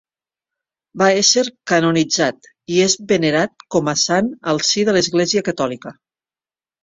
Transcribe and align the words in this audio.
Va 1.01 1.07
ésser 1.17 1.41
canonitzat 1.71 2.49
i 2.77 2.79
és 2.85 2.95
venerat 3.11 3.67
com 3.75 3.93
a 3.93 3.97
sant 4.05 4.31
al 4.53 4.61
si 4.69 4.87
de 4.89 4.95
l'Església 4.97 5.45
catòlica. 5.51 5.93